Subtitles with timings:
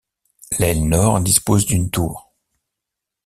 [0.57, 2.33] L'aile nord dispose d'une tour.